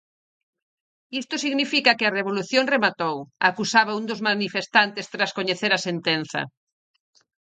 [1.21, 3.15] "Isto significa que a revolución rematou",
[3.49, 6.41] acusaba un dos manifestantes tras coñecer a sentenza.